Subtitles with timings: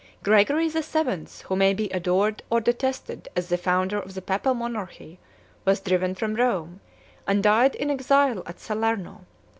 [0.23, 4.55] Gregory the Seventh, who may be adored or detested as the founder of the papal
[4.55, 5.19] monarchy,
[5.63, 6.79] was driven from Rome,
[7.27, 9.25] and died in exile at Salerno.